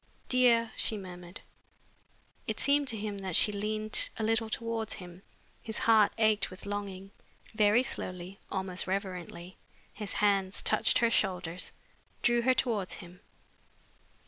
[0.29, 1.41] "Dear!" she murmured.
[2.47, 5.21] It seemed to him that she leaned a little towards him.
[5.61, 7.11] His heart ached with longing.
[7.53, 9.57] Very slowly, almost reverently,
[9.93, 11.71] his hands touched her shoulders,
[12.23, 13.19] drew her towards him.